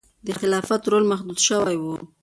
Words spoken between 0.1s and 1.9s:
د خلافت رول محدود شوی و.